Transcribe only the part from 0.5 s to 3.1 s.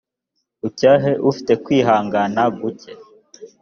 ucyahe ufite kwihangana guke